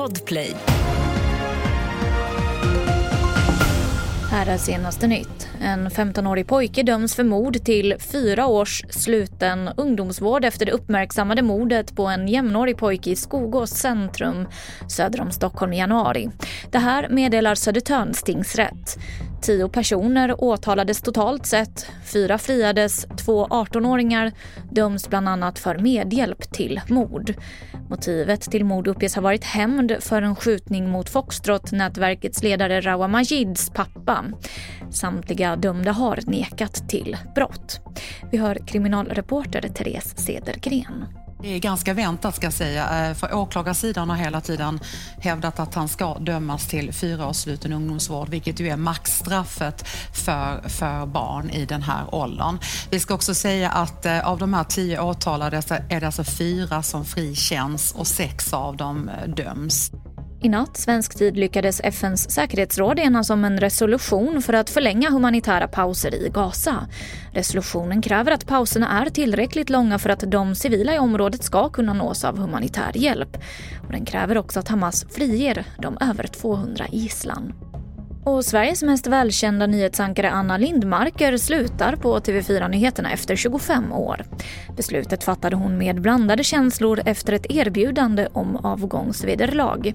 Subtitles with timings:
[0.00, 0.54] Podplay.
[4.30, 5.49] Här är senaste nytt.
[5.62, 11.96] En 15-årig pojke döms för mord till fyra års sluten ungdomsvård efter det uppmärksammade mordet
[11.96, 14.48] på en jämnårig pojke i Skogås centrum
[14.88, 16.30] söder om Stockholm i januari.
[16.70, 18.98] Det här meddelar Södertörns tingsrätt.
[19.42, 21.86] Tio personer åtalades totalt sett.
[22.04, 24.32] Fyra friades, två 18-åringar
[24.70, 27.34] döms bland annat för medhjälp till mord.
[27.90, 33.70] Motivet till mord uppges ha varit hämnd för en skjutning mot Foxtrot-nätverkets ledare Rawa Majids
[33.70, 34.24] pappa.
[34.90, 37.80] Samtliga dömda har nekat till brott.
[38.30, 41.04] Vi hör kriminalreporter Therese Cedergren.
[41.42, 44.80] Det är ganska väntat ska jag säga, eh, för åklagarsidan har hela tiden
[45.18, 50.68] hävdat att han ska dömas till fyra års sluten ungdomsvård, vilket ju är maxstraffet för,
[50.68, 52.58] för barn i den här åldern.
[52.90, 56.24] Vi ska också säga att eh, av de här tio åtalade så är det alltså
[56.24, 59.90] fyra som frikänns och sex av dem eh, döms.
[60.42, 65.68] I natt svensk tid lyckades FNs säkerhetsråd enas om en resolution för att förlänga humanitära
[65.68, 66.88] pauser i Gaza.
[67.32, 71.92] Resolutionen kräver att pauserna är tillräckligt långa för att de civila i området ska kunna
[71.92, 73.36] nås av humanitär hjälp.
[73.86, 77.52] Och den kräver också att Hamas friger de över 200 gisslan.
[78.30, 84.24] Och Sveriges mest välkända nyhetsankare Anna Lindmarker slutar på TV4 Nyheterna efter 25 år.
[84.76, 89.94] Beslutet fattade hon med blandade känslor efter ett erbjudande om avgångsvederlag.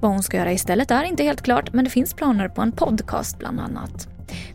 [0.00, 2.72] Vad hon ska göra istället är inte helt klart men det finns planer på en
[2.72, 4.08] podcast bland annat.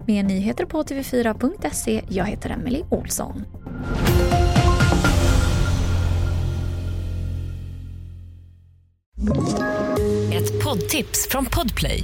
[0.08, 2.02] Mer nyheter på tv4.se.
[2.10, 3.46] Jag heter Emily Olsson.
[10.34, 12.04] Ett poddtips från Podplay.